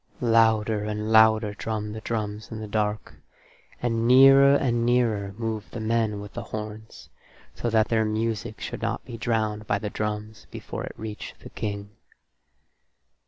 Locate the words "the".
1.93-2.01, 2.59-2.67, 5.69-5.79, 6.33-6.41, 9.77-9.91, 11.41-11.51